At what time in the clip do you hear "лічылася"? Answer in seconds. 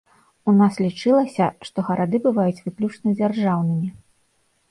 0.85-1.49